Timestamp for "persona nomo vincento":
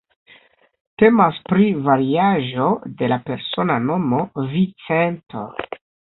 3.29-5.47